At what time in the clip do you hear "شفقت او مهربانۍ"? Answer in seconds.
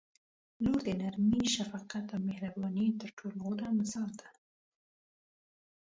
1.55-2.87